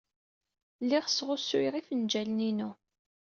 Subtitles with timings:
[0.83, 2.69] Lliɣ sɣusuyeɣ ifenjalen-inu.